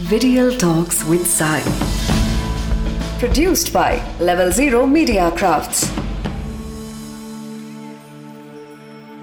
[0.00, 1.60] Video Talks with Sai.
[3.20, 5.90] Produced by Level Zero Media Crafts.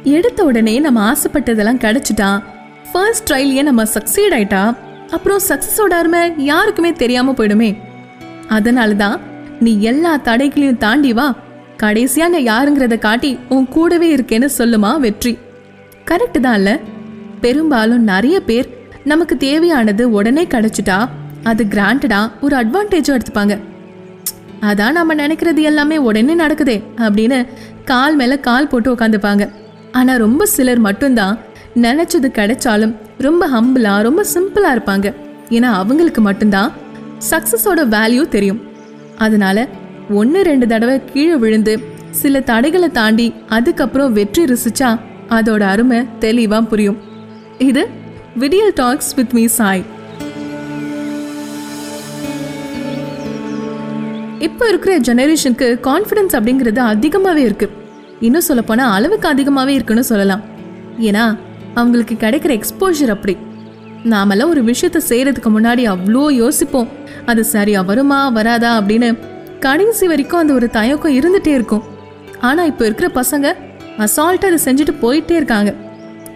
[0.04, 2.44] எடுத்த உடனே நம்ம ஆசைப்பட்டதெல்லாம் கிடைச்சிட்டா?
[2.92, 4.78] ஃபர்ஸ்ட் ட்ரையிலேயே நம்ம சக்சீட் ஆயிட்டா?
[5.10, 7.78] அப்புறம் சக்ஸஸோட அருமை யாருக்குமே தெரியாம போயிடுமே.
[8.48, 9.20] அதனால தான்
[9.60, 11.36] நீ எல்லா தடைகளையும் தாண்டி வா.
[11.78, 15.38] கடைசியா நான் யாருங்கிறத காட்டி உன் கூடவே இருக்கேன்னு சொல்லுமா வெற்றி.
[16.06, 16.80] கரெக்டு தான் இல்லை?
[17.42, 21.10] பெரும்பாலும் நிறைய பேர் நமக்கு தேவையானது உடனே கிடைச்சிட்டா
[21.44, 23.60] அது கிராண்டடா ஒரு அட்வான்டேஜும் எடுத்துப்பாங்க.
[24.62, 27.48] அதான் நம்ம நினைக்கிறது எல்லாமே உடனே நடக்குதே அப்படின்னு
[27.86, 29.50] கால் மேல கால் போட்டு உட்காந்துப்பாங்க
[29.92, 31.38] ஆனா ரொம்ப சிலர் மட்டும்தான்
[31.76, 35.14] நினைச்சது கிடைச்சாலும் ரொம்ப ஹம்பிளா ரொம்ப சிம்பிளா இருப்பாங்க.
[35.50, 36.72] ஏன்னா அவங்களுக்கு மட்டும்தான்
[37.32, 38.62] சக்சஸோட வேல்யூ தெரியும்.
[39.18, 39.68] அதனால
[40.10, 41.80] ஒன்று ரெண்டு தடவை கீழே விழுந்து
[42.12, 46.98] சில தடைகளை தாண்டி அதுக்கப்புறம் வெற்றி ருசிச்சா அதோட அருமை தெளிவாக புரியும்.
[47.58, 47.88] இது
[48.42, 49.84] விடியல் டாக்ஸ் வித் மீ சாய்
[54.48, 57.68] இப்போ இருக்கிற ஜெனரேஷனுக்கு கான்ஃபிடன்ஸ் அப்படிங்கிறது அதிகமாகவே இருக்கு.
[58.28, 60.44] இன்னும் சொல்லப்போனால் அளவுக்கு அதிகமாகவே இருக்குன்னு சொல்லலாம்.
[61.08, 61.26] ஏன்னா
[61.80, 63.36] அவங்களுக்கு கிடைக்கிற எக்ஸ்போஜர் அப்படி.
[64.14, 66.90] நாமெல்லாம் ஒரு விஷயத்த செய்கிறதுக்கு முன்னாடி அவ்வளோ யோசிப்போம்.
[67.32, 69.10] அது சரியா வருமா வராதா அப்படின்னு
[69.66, 71.86] கடைசி வரைக்கும் அந்த ஒரு தயக்கம் இருந்துகிட்டே இருக்கும்.
[72.50, 73.48] ஆனால் இப்போ இருக்கிற பசங்க
[74.06, 75.72] அசால்ட்டாக அதை செஞ்சுட்டு போயிட்டே இருக்காங்க.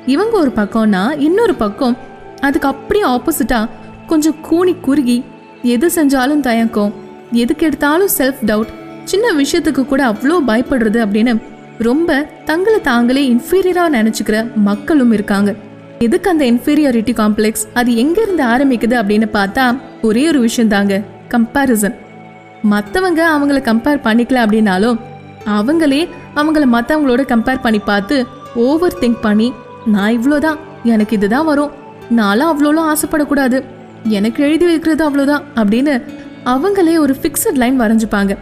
[0.06, 1.98] இவங்க ஒரு பக்கம்னா இன்னொரு பக்கம்.
[2.42, 3.70] அதுக்கு அப்படியே ஆப்போசிட்டா
[4.08, 5.23] கொஞ்சம் கூனி குறுகி
[5.64, 6.94] எது செஞ்சாலும் தயக்கம்
[7.32, 8.68] எதுக்கு எடுத்தாலும் செல்ஃப் டவுட்
[9.04, 11.42] சின்ன விஷயத்துக்கு கூட அவ்வளோ பயப்படுறது அப்படின்னு
[11.78, 15.56] ரொம்ப தங்களை தாங்களே இன்ஃபீரியராக நினச்சிக்கிற மக்களும் இருக்காங்க.
[16.00, 21.96] எதுக்கு அந்த இன்ஃபீரியாரிட்டி காம்ப்ளெக்ஸ் அது எங்க இருந்து ஆரம்பிக்குது அப்படின்னு பார்த்தா ஒரே ஒரு விஷயம் தாங்க கம்பேரிசன்
[22.72, 25.00] மற்றவங்க அவங்கள கம்பேர் பண்ணிக்கல அப்படின்னாலும்
[25.46, 29.54] அவங்களே அவங்கள மற்றவங்களோட கம்பேர் பண்ணி பார்த்து ஓவர் திங்க் பண்ணி
[29.86, 30.58] நான் இவ்வளோதான்.
[30.84, 31.72] எனக்கு இதுதான் வரும்.
[32.17, 33.64] நான்லாம் அவ்வளோலாம் ஆசைப்படக்கூடாது.
[34.03, 36.03] எனக்கு எழுதி வைக்கிறது அவ்வளோதான் அப்படின்னு
[36.45, 38.38] அவங்களே ஒரு ஃபிக்ஸட் லைன் வரைஞ்சிப்பாங்க.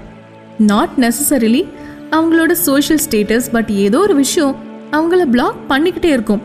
[0.57, 1.67] நாட் நெசசரிலி
[2.11, 4.55] அவங்களோட சோஷியல் ஸ்டேட்டஸ் பட் ஏதோ ஒரு விஷயம்
[4.91, 6.41] அவங்கள பிளாக் பண்ணிக்கிட்டே இருக்கும்.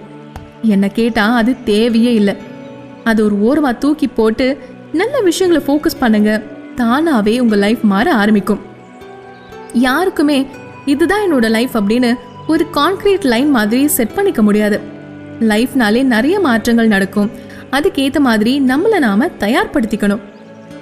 [0.63, 2.37] என்னை கேட்டால் அது தேவையே இல்லை.
[3.05, 4.59] அது ஒரு ஓரமாக தூக்கி போட்டு
[4.93, 6.43] நல்ல விஷயங்களை ஃபோக்கஸ் பண்ணுங்க.
[6.75, 8.61] தானாகவே உங்கள் லைஃப் மாற ஆரம்பிக்கும்.
[9.73, 10.47] யாருக்குமே
[10.87, 12.15] இதுதான் என்னோட லைஃப் அப்படின்னு
[12.49, 14.81] ஒரு கான்கிரீட் லைன் மாதிரி செட் பண்ணிக்க முடியாது.
[15.41, 17.31] லைஃப்னாலே நிறைய மாற்றங்கள் நடக்கும்.
[17.71, 20.21] அதுக்கேற்ற மாதிரி நம்மளை நாம தயார்படுத்திக்கணும்.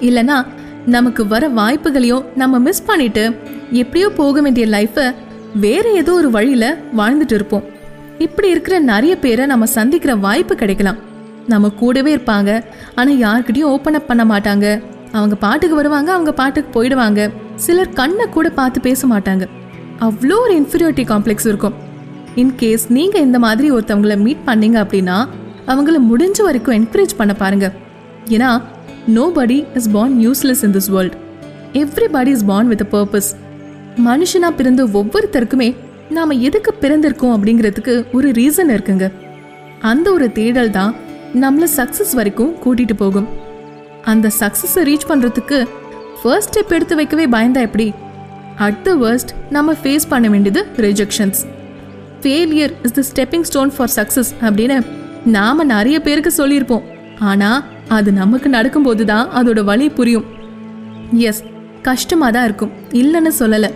[0.01, 0.45] இல்லைனா
[0.85, 3.35] நமக்கு வர வாய்ப்புகளையும் நம்ம மிஸ் பண்ணிட்டு
[3.71, 5.15] எப்படியோ போக வேண்டிய லைஃப்பை
[5.53, 7.63] வேற ஏதோ ஒரு வழியில வாழ்ந்துட்டு இருப்போம்.
[8.17, 10.95] இப்படி இருக்கிற நிறைய பேரை நம்ம சந்திக்கிற வாய்ப்பு கிடைக்கலாம்.
[11.47, 12.63] நம்ம கூடவே இருப்பாங்க.
[12.95, 14.81] ஆனால் யார்கிட்டயும் ஓப்பன் அப் பண்ண மாட்டாங்க.
[15.11, 17.31] அவங்க பாட்டுக்கு வருவாங்க அவங்க பாட்டுக்கு போயிடுவாங்க.
[17.55, 19.47] சிலர் கண்ணை கூட பார்த்து பேச மாட்டாங்க.
[19.99, 21.84] அவ்வளோ ஒரு இன்ஃபீரியாரிட்டி காம்ப்ளெக்ஸ் இருக்கும்.
[22.41, 25.17] இன்கேஸ் நீங்கள் இந்த மாதிரி ஒருத்தவங்கள மீட் பண்ணீங்க அப்படின்னா
[25.71, 27.67] அவங்கள முடிஞ்ச வரைக்கும் என்கரேஜ் பண்ண பாருங்க.
[28.35, 28.49] ஏன்னா
[29.17, 31.15] nobody is born useless in this world
[31.81, 33.29] everybody is born with a purpose
[34.07, 35.69] மனுஷனா பிறந்த ஒவ்வொருத்தருக்குமே
[36.09, 39.05] நாம எதுக்கு பிறந்திருக்கோம் அப்படிங்கிறதுக்கு ஒரு ரீசன் இருக்குங்க.
[39.91, 40.93] அந்த ஒரு தேடல் தான்
[41.43, 43.27] நம்மளை சக்சஸ் வரைக்கும் கூட்டிட்டு போகும்.
[44.11, 45.57] அந்த சக்சஸை ரீச் பண்றதுக்கு
[46.19, 47.87] ஃபர்ஸ்ட் ஸ்டெப் எடுத்து வைக்கவே பயந்தா எப்படி?
[48.65, 51.41] அட் த வர்ஸ்ட் நம்ம ஃபேஸ் பண்ண வேண்டியது rejections
[52.25, 54.77] failure is the stepping stone for success அப்படின்னு
[55.35, 56.85] நாம நிறைய பேருக்கு சொல்லியிருப்போம்.
[57.29, 57.49] ஆனா
[57.97, 60.25] அது நமக்கு நடக்கும்போது தான் அதோட வழி புரியும்.
[61.29, 61.41] எஸ்
[61.87, 62.71] கஷ்டமாக தான் இருக்கும்.
[63.01, 63.69] இல்லைன்னு சொல்லலை.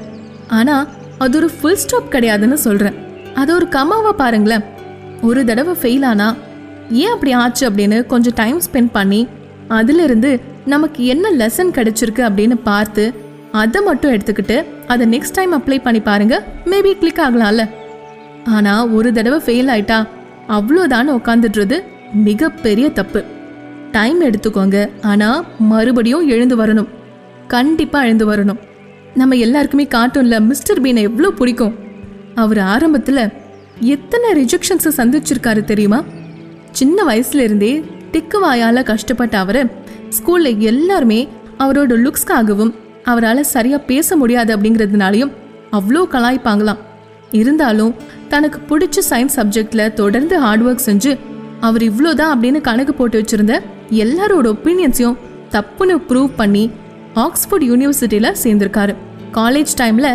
[0.58, 0.88] ஆனால்
[1.24, 2.98] அது ஒரு ஃபுல் ஸ்டாப் கிடையாதுன்னு சொல்கிறேன்
[3.42, 4.66] அது ஒரு கமாவை பாருங்களேன்.
[5.28, 6.28] ஒரு தடவை ஃபெயில் ஆனா
[7.04, 9.22] ஏன் அப்படி ஆச்சு அப்படின்னு கொஞ்சம் டைம் ஸ்பெண்ட் பண்ணி
[9.80, 10.32] அதிலிருந்து
[10.74, 13.04] நமக்கு என்ன லெசன் கிடைச்சிருக்கு அப்படின்னு பார்த்து
[13.62, 14.58] அதை மட்டும் எடுத்துக்கிட்டு
[14.94, 17.64] அதை நெக்ஸ்ட் டைம் அப்ளை பண்ணி பாருங்கள் மேபி கிளிக் ஆகலாம்ல.
[18.56, 19.98] ஆனா ஒரு தடவை ஃபெயில் ஆயிட்டா
[20.58, 21.78] அவ்வளோதான் உட்காந்துடுறது
[22.28, 23.20] மிகப்பெரிய தப்பு.
[23.92, 24.78] டைம் எடுத்துக்கோங்க.
[25.02, 25.30] ஆனா
[25.72, 26.90] மறுபடியும் எழுந்து வரணும்.
[27.48, 28.60] கண்டிப்பா எழுந்து வரணும்.
[29.16, 31.76] நம்ம எல்லாருக்குமே கார்ட்டூனில் மிஸ்டர் பீனை எவ்வளோ பிடிக்கும்?
[32.36, 33.24] அவர் ஆரம்பத்தில்
[33.94, 36.00] எத்தனை ரிஜெக்ஷன்ஸை சந்திச்சிருக்காரு தெரியுமா?
[36.80, 37.74] சின்ன வயசுலேருந்தே
[38.12, 39.64] திக்கு வாயால் கஷ்டப்பட்ட அவரை
[40.18, 41.20] ஸ்கூலில் எல்லாருமே
[41.64, 42.74] அவரோட லுக்ஸ்க்காகவும்
[43.04, 45.34] அவரால் சரியாக பேச முடியாது அப்படிங்கிறதுனாலையும்
[45.72, 46.84] அவ்வளோ கலாய்ப்பாங்களாம்.
[47.40, 47.94] இருந்தாலும்
[48.34, 51.12] தனக்கு பிடிச்ச சயின்ஸ் சப்ஜெக்ட்ல தொடர்ந்து ஹார்ட் ஒர்க் செஞ்சு
[51.68, 53.54] அவர் இவ்வளோதான் அப்படின்னு கணக்கு போட்டு வச்சிருந்த
[54.04, 55.18] எல்லாரோட ஒப்பீனியன்ஸையும்
[55.56, 56.64] தப்புன்னு ப்ரூவ் பண்ணி
[57.26, 58.94] ஆக்ஸ்போர்ட் யூனிவர்சிட்டியில் சேர்ந்திருக்காரு.
[59.38, 60.12] காலேஜ் டைமில்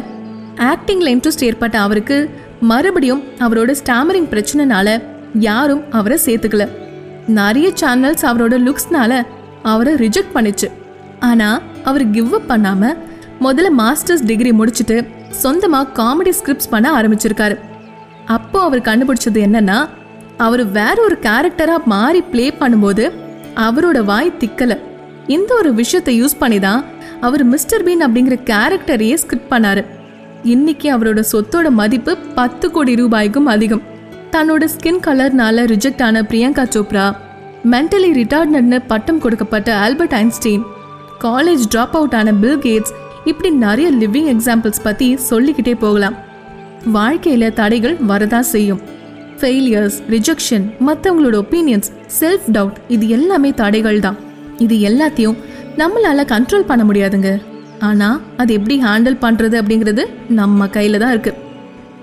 [0.71, 2.17] ஆக்டிங்கில் இன்ட்ரெஸ்ட் ஏற்பட்ட அவருக்கு
[2.71, 4.89] மறுபடியும் அவரோட ஸ்டாமரிங் பிரச்சனைனால
[5.49, 6.65] யாரும் அவரை சேர்த்துக்கல.
[7.41, 9.13] நிறைய சேனல்ஸ் அவரோட லுக்ஸ்னால
[9.73, 10.69] அவரை ரிஜெக்ட் பண்ணுச்சு.
[11.31, 12.97] ஆனால் அவர் கிவ் அப் பண்ணாமல்
[13.41, 14.97] முதல்ல மாஸ்டர்ஸ் டிகிரி முடிச்சுட்டு
[15.43, 17.57] சொந்தமாக காமெடி ஸ்கிரிப்ட்ஸ் பண்ண ஆரம்பிச்சிருக்காரு.
[18.25, 19.79] அப்போ அவர் கண்டுபிடிச்சது என்னன்னா
[20.37, 23.05] அவர் வேற ஒரு கேரக்டரா மாறி ப்ளே பண்ணும்போது
[23.67, 24.79] அவரோட வாய் திக்கல.
[25.27, 26.85] இந்த ஒரு விஷயத்தை யூஸ் பண்ணி தான்
[27.21, 29.85] அவர் மிஸ்டர் பீன் அப்படிங்கிற கேரக்டரையே ஸ்கிரிப்ட் பண்ணாரு.
[30.43, 33.83] இன்னைக்கு அவரோட சொத்தோட மதிப்பு பத்து கோடி ரூபாய்க்கும் அதிகம்.
[34.33, 37.07] தன்னோட ஸ்கின் கலர்னால ரிஜெக்ட் ஆன பிரியங்கா சோப்ரா
[37.73, 40.65] மென்டலி ரிட்டார்ட்னு பட்டம் கொடுக்கப்பட்ட Albert Einstein
[41.25, 42.95] college drop out ஆன பில் கேட்ஸ்
[43.25, 46.17] இப்படி நிறைய லிவிங் எக்ஸாம்பிள்ஸ் பத்தி சொல்லிக்கிட்டே போகலாம்.
[46.93, 48.81] வாழ்க்கையில தடைகள் வரதா செய்யும்.
[49.41, 51.91] ஃபெயிலியர்ஸ் ரிஜெக்ஷன் மற்றவங்களோட ஒப்பீனியன்ஸ்
[52.21, 54.17] செல்ஃப் டவுட் இது எல்லாமே தடைகள் தான்.
[54.59, 55.37] இது எல்லாத்தையும்
[55.77, 57.43] நம்மளால கண்ட்ரோல் பண்ண முடியாதுங்க.
[57.79, 61.35] ஆனா அது எப்படி ஹேண்டில் பண்றது அப்படிங்கிறது நம்ம கையில தான் இருக்கு.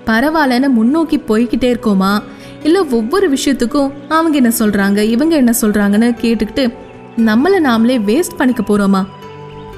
[0.06, 2.22] பரவாயில்லன்னு முன்னோக்கி போய்கிட்டே இருக்கோமா?
[2.62, 6.72] இல்லை ஒவ்வொரு விஷயத்துக்கும் அவங்க என்ன சொல்றாங்க இவங்க என்ன சொல்றாங்கன்னு கேட்டுக்கிட்டு
[7.16, 9.06] நம்மளை நாமளே வேஸ்ட் பண்ணிக்க போறோமா?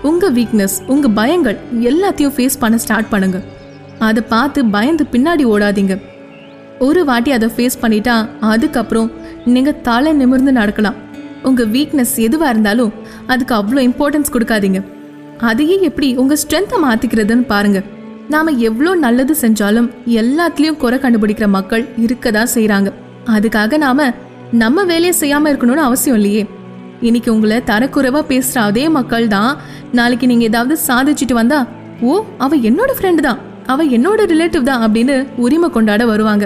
[0.03, 3.43] உங்க வீக்னஸ் உங்க பயங்கள் எல்லாத்தையும் ஃபேஸ் பண்ண ஸ்டார்ட் பண்ணுங்க.
[4.09, 5.95] அதை பார்த்து பயந்து பின்னாடி ஓடாதீங்க.
[6.87, 8.15] ஒரு வாட்டி அதை ஃபேஸ் பண்ணிட்டா
[8.53, 9.11] அதுக்கப்புறம்
[9.55, 10.99] நீங்கள் தலை நிமிர்ந்து நடக்கலாம்.
[11.49, 12.93] உங்கள் வீக்னஸ் எதுவாக இருந்தாலும்
[13.33, 14.81] அதுக்கு அவ்வளோ இம்பார்ட்டன்ஸ் கொடுக்காதீங்க.
[15.51, 17.87] அதையே எப்படி உங்கள் ஸ்ட்ரென்த்தை மாற்றிக்கிறதுன்னு பாருங்கள்
[18.35, 19.89] நாம் எவ்வளோ நல்லது செஞ்சாலும்
[20.21, 22.91] எல்லாத்துலேயும் குறை கண்டுபிடிக்கிற மக்கள் இருக்க தான் செய்கிறாங்க
[23.37, 24.05] அதுக்காக நாம்
[24.63, 26.43] நம்ம வேலையை செய்யாமல் இருக்கணும்னு அவசியம் இல்லையே.
[27.09, 29.51] இன்னைக்கு உங்களை தரக்குறைவாக பேசுகிற அதே மக்கள் தான்
[29.99, 31.59] நாளைக்கு நீங்கள் ஏதாவது சாதிச்சுட்டு வந்தா
[32.09, 32.15] ஓ
[32.45, 33.41] அவள் என்னோட ஃப்ரெண்டு தான்.
[33.73, 35.15] அவ என்னோட ரிலேட்டிவ் தான் அப்படின்னு
[35.45, 36.45] உரிமை கொண்டாட வருவாங்க.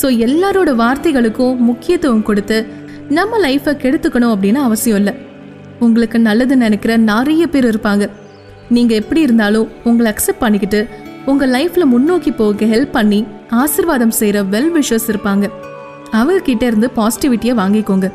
[0.00, 2.58] ஸோ எல்லாரோட வார்த்தைகளுக்கும் முக்கியத்துவம் கொடுத்து
[3.18, 5.14] நம்ம லைஃப்பை கெடுத்துக்கணும் அப்படின்னு அவசியம் இல்லை.
[5.84, 8.04] உங்களுக்கு நல்லது நினைக்கிற நிறைய பேர் இருப்பாங்க.
[8.74, 10.80] நீங்கள் எப்படி இருந்தாலும் உங்களை அக்செப்ட் பண்ணிக்கிட்டு
[11.30, 13.20] உங்கள் லைஃப்பில் முன்னோக்கி போக ஹெல்ப் பண்ணி
[13.62, 15.44] ஆசிர்வாதம் செய்கிற வெல் விஷஸ் இருப்பாங்க.
[16.20, 18.08] அவர்கிட்ட இருந்து பாசிட்டிவிட்டியை வாங்கிக்கோங்க.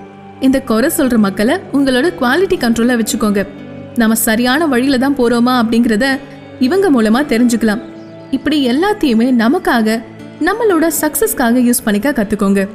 [0.47, 3.41] இந்த குறை சொல்கிற மக்களை உங்களோட குவாலிட்டி கண்ட்ரோல்ல வச்சுக்கோங்க.
[4.01, 6.07] நம்ம சரியான வழியில தான் போகிறோமா அப்படிங்கிறத
[6.67, 7.81] இவங்க மூலமாக தெரிஞ்சுக்கலாம்.
[8.31, 10.01] இப்படி எல்லாத்தையுமே நமக்காக
[10.41, 12.67] நம்மளோட சக்சஸ்க்காக யூஸ் பண்ணிக்க கற்றுக்கோங்க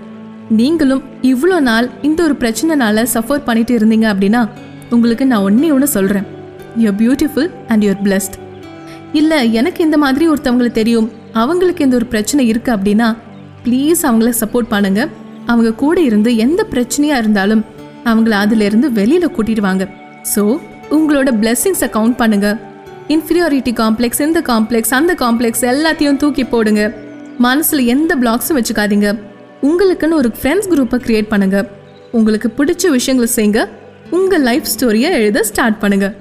[0.48, 4.48] நீங்களும் இவ்வளோ நாள் இந்த ஒரு பிரச்சனைனால சஃபர் பண்ணிட்டு இருந்தீங்க அப்படின்னா
[4.90, 6.26] உங்களுக்கு நான் ஒன்றே ஒன்று சொல்கிறேன்
[6.76, 8.36] you're beautiful and you're blessed
[9.12, 11.10] இல்லை எனக்கு இந்த மாதிரி ஒருத்தவங்களை தெரியும்.
[11.32, 13.16] அவங்களுக்கு இந்த ஒரு பிரச்சனை இருக்கு அப்படின்னா
[13.64, 15.08] ப்ளீஸ் அவங்கள சப்போர்ட் பண்ணுங்க.
[15.46, 17.64] அவங்க கூட இருந்து எந்த பிரச்சனையாக இருந்தாலும்
[18.04, 19.84] அவங்கள அதுலேருந்து வெளியில் கூட்டிடுவாங்க
[20.34, 20.42] ஸோ
[20.90, 22.58] உங்களோட பிளெஸ்ஸிங்ஸை கவுண்ட் பண்ணுங்கள்
[23.08, 26.94] இன்ஃபீரியாரிட்டி காம்ப்ளெக்ஸ் இந்த காம்ப்ளெக்ஸ் அந்த காம்ப்ளெக்ஸ் எல்லாத்தையும் தூக்கி போடுங்க.
[27.38, 29.18] மனசில் எந்த பிளாக்ஸும் வச்சுக்காதீங்க.
[29.62, 31.70] உங்களுக்குன்னு ஒரு ஃப்ரெண்ட்ஸ் குரூப்பை கிரியேட் பண்ணுங்க.
[32.12, 33.68] உங்களுக்கு பிடிச்ச விஷயங்களை செய்யுங்க.
[34.10, 36.14] உங்கள் லைஃப் ஸ்டோரியை எழுத ஸ்டார்ட் பண்ணுங்க.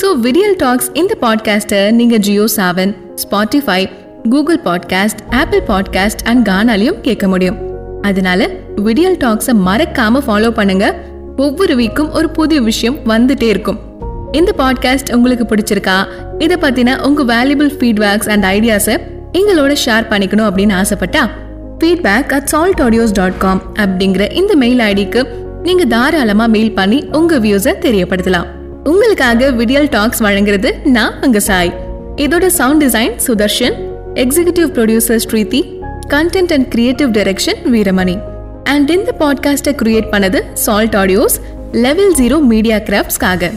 [0.00, 3.88] ஸோ விடியல் டாக்ஸ் இந்த பாட்காஸ்ட்டை நீங்கள் Jio Saavn Spotify
[4.30, 7.58] Google podcast Apple podcast and கானாலையும் கேட்க முடியும்.
[8.02, 10.94] அதனால விடியல் டாக்ஸை மறக்காம ஃபாலோ பண்ணுங்க.
[11.36, 13.92] ஒவ்வொரு வீக்கும் ஒரு புதிய விஷயம் வந்துட்டே இருக்கும்.
[14.34, 16.06] இந்த பாட்காஸ்ட் உங்களுக்கு பிடிச்சிருக்கா?
[16.38, 18.96] இதை பத்தின உங்க வேல்யூபிள் ஃபீட்பேக்ஸ் அண்ட் ஐடியாஸை
[19.32, 21.30] எங்களோட ஷேர் பண்ணிக்கணும் அப்படின்னு ஆசைப்பட்டா
[21.78, 25.26] feedback at salt audios dot com அப்படிங்கிற இந்த மெயில் ஐடிக்கு
[25.62, 28.46] நீங்க தாராளமா மெயில் பண்ணி உங்க வியூஸை தெரியப்படுத்தலாம்.
[28.84, 31.74] உங்களுக்காக விடியல் டாக்ஸ் வழங்குறது நான் உங்க சாய்
[32.16, 33.76] இதோட sound design Sudharshan
[34.14, 35.62] executive producer Sridhi
[36.08, 38.18] content and creative direction Veeramani.
[38.64, 41.36] And இந்த பாட்காஸ்ட்டை கிரியேட் பண்ணது salt audios
[41.72, 43.50] level zero media கிராஃப்ட்ஸ்க்காக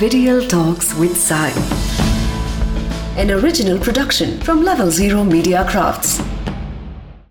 [0.00, 1.50] Videal Talks with Sai.
[3.16, 6.18] An original production from Level Zero Media Crafts.